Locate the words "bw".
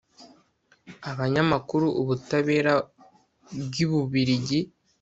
3.61-3.73